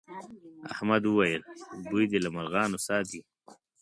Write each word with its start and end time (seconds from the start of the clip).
احمد 0.73 1.03
وويل: 1.05 1.41
بوی 1.89 2.05
دې 2.11 2.19
له 2.25 2.29
مرغانو 2.35 2.77
ساتي. 2.87 3.21